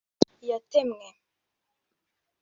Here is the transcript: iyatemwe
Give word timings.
iyatemwe 0.43 1.07